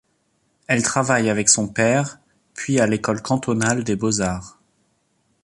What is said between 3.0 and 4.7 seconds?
cantonale des beaux-arts.